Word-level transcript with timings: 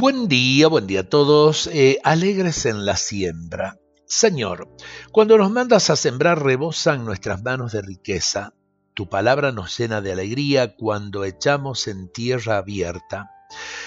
Buen 0.00 0.28
día, 0.28 0.68
buen 0.68 0.86
día 0.86 1.00
a 1.00 1.08
todos. 1.08 1.68
Eh, 1.72 1.98
alegres 2.04 2.66
en 2.66 2.86
la 2.86 2.94
siembra. 2.94 3.80
Señor, 4.06 4.68
cuando 5.10 5.36
nos 5.36 5.50
mandas 5.50 5.90
a 5.90 5.96
sembrar 5.96 6.40
rebosan 6.40 7.04
nuestras 7.04 7.42
manos 7.42 7.72
de 7.72 7.82
riqueza. 7.82 8.54
Tu 8.94 9.08
palabra 9.08 9.50
nos 9.50 9.76
llena 9.76 10.00
de 10.00 10.12
alegría 10.12 10.76
cuando 10.76 11.24
echamos 11.24 11.88
en 11.88 12.12
tierra 12.12 12.58
abierta. 12.58 13.32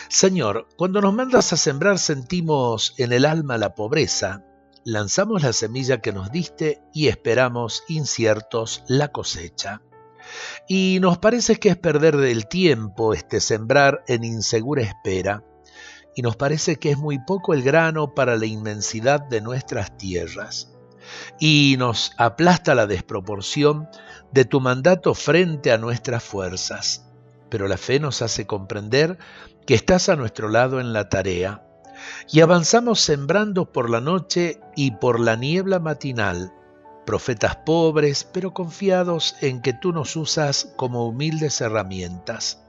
Señor, 0.09 0.68
cuando 0.75 1.00
nos 1.00 1.13
mandas 1.13 1.54
a 1.54 1.55
sembrar 1.55 1.97
sentimos 1.97 2.93
en 2.98 3.14
el 3.14 3.23
alma 3.23 3.57
la 3.57 3.73
pobreza. 3.73 4.43
Lanzamos 4.84 5.43
la 5.43 5.54
semilla 5.54 6.02
que 6.02 6.12
nos 6.12 6.30
diste 6.30 6.82
y 6.93 7.07
esperamos 7.07 7.86
inciertos 7.88 8.84
la 8.89 9.14
cosecha. 9.14 9.82
Y 10.68 10.98
nos 11.00 11.20
parece 11.20 11.55
que 11.55 11.70
es 11.70 11.78
perder 11.78 12.18
del 12.18 12.50
tiempo 12.50 13.14
este 13.14 13.39
sembrar 13.39 14.03
en 14.07 14.25
insegura 14.25 14.81
espera 14.81 15.45
y 16.15 16.21
nos 16.21 16.35
parece 16.35 16.75
que 16.77 16.91
es 16.91 16.97
muy 16.97 17.20
poco 17.20 17.53
el 17.53 17.63
grano 17.63 18.13
para 18.13 18.35
la 18.35 18.45
inmensidad 18.45 19.21
de 19.21 19.41
nuestras 19.41 19.97
tierras. 19.97 20.73
Y 21.39 21.75
nos 21.79 22.11
aplasta 22.17 22.75
la 22.75 22.87
desproporción 22.87 23.87
de 24.31 24.45
tu 24.45 24.61
mandato 24.61 25.13
frente 25.13 25.71
a 25.71 25.77
nuestras 25.77 26.23
fuerzas. 26.23 27.05
Pero 27.49 27.67
la 27.67 27.77
fe 27.77 27.99
nos 27.99 28.21
hace 28.21 28.45
comprender 28.45 29.17
que 29.65 29.73
estás 29.73 30.09
a 30.09 30.15
nuestro 30.15 30.49
lado 30.49 30.79
en 30.79 30.93
la 30.93 31.09
tarea. 31.09 31.65
Y 32.31 32.41
avanzamos 32.41 33.01
sembrando 33.01 33.71
por 33.71 33.89
la 33.89 34.01
noche 34.01 34.59
y 34.75 34.91
por 34.91 35.20
la 35.20 35.35
niebla 35.35 35.79
matinal, 35.79 36.53
profetas 37.05 37.57
pobres, 37.57 38.23
pero 38.23 38.53
confiados 38.53 39.35
en 39.41 39.62
que 39.62 39.73
tú 39.73 39.91
nos 39.91 40.15
usas 40.15 40.73
como 40.77 41.05
humildes 41.07 41.62
herramientas. 41.62 42.63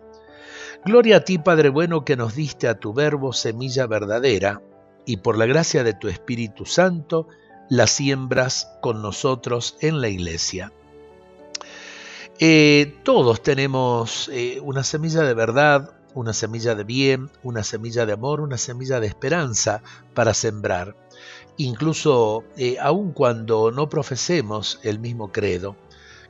Gloria 0.84 1.18
a 1.18 1.20
ti, 1.20 1.38
Padre 1.38 1.68
bueno, 1.68 2.04
que 2.04 2.16
nos 2.16 2.34
diste 2.34 2.66
a 2.66 2.74
tu 2.74 2.92
verbo 2.92 3.32
semilla 3.32 3.86
verdadera, 3.86 4.62
y 5.06 5.18
por 5.18 5.38
la 5.38 5.46
gracia 5.46 5.84
de 5.84 5.94
tu 5.94 6.08
Espíritu 6.08 6.66
Santo 6.66 7.28
la 7.68 7.86
siembras 7.86 8.68
con 8.80 9.00
nosotros 9.00 9.76
en 9.80 10.00
la 10.00 10.08
iglesia. 10.08 10.72
Eh, 12.40 12.96
todos 13.04 13.44
tenemos 13.44 14.28
eh, 14.32 14.58
una 14.60 14.82
semilla 14.82 15.22
de 15.22 15.34
verdad, 15.34 15.92
una 16.14 16.32
semilla 16.32 16.74
de 16.74 16.82
bien, 16.82 17.30
una 17.44 17.62
semilla 17.62 18.04
de 18.04 18.14
amor, 18.14 18.40
una 18.40 18.58
semilla 18.58 18.98
de 18.98 19.06
esperanza 19.06 19.82
para 20.14 20.34
sembrar. 20.34 20.96
Incluso 21.58 22.42
eh, 22.56 22.78
aun 22.80 23.12
cuando 23.12 23.70
no 23.70 23.88
profesemos 23.88 24.80
el 24.82 24.98
mismo 24.98 25.30
credo, 25.30 25.76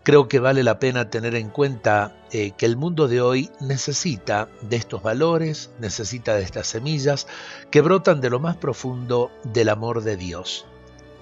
Creo 0.04 0.26
que 0.26 0.40
vale 0.40 0.64
la 0.64 0.80
pena 0.80 1.10
tener 1.10 1.36
en 1.36 1.48
cuenta 1.48 2.16
eh, 2.32 2.50
que 2.56 2.66
el 2.66 2.76
mundo 2.76 3.06
de 3.06 3.20
hoy 3.20 3.50
necesita 3.60 4.48
de 4.62 4.76
estos 4.76 5.00
valores, 5.00 5.70
necesita 5.78 6.34
de 6.34 6.42
estas 6.42 6.66
semillas 6.66 7.28
que 7.70 7.82
brotan 7.82 8.20
de 8.20 8.30
lo 8.30 8.40
más 8.40 8.56
profundo 8.56 9.30
del 9.44 9.68
amor 9.68 10.02
de 10.02 10.16
Dios. 10.16 10.66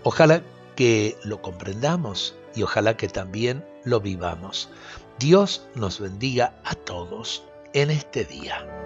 Ojalá 0.03 0.43
que 0.77 1.19
lo 1.25 1.43
comprendamos 1.43 2.35
y 2.55 2.63
ojalá 2.63 2.97
que 2.97 3.09
también 3.09 3.67
lo 3.85 4.01
vivamos. 4.01 4.71
Dios 5.19 5.67
nos 5.75 6.01
bendiga 6.01 6.55
a 6.65 6.75
todos 6.75 7.45
en 7.75 7.91
este 7.91 8.25
día. 8.25 8.80